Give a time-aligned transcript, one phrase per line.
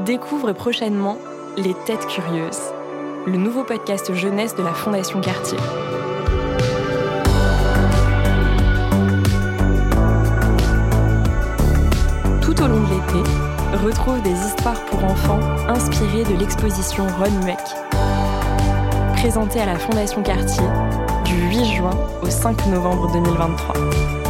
[0.00, 1.18] Découvre prochainement
[1.56, 2.72] Les Têtes Curieuses,
[3.26, 5.56] le nouveau podcast jeunesse de la Fondation Cartier.
[12.42, 13.30] Tout au long de l'été,
[13.84, 17.60] retrouve des histoires pour enfants inspirées de l'exposition Ron Mueck,
[19.14, 20.66] présentée à la Fondation Cartier
[21.24, 24.23] du 8 juin au 5 novembre 2023.